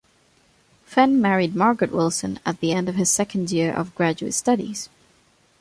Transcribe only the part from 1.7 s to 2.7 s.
Wilson at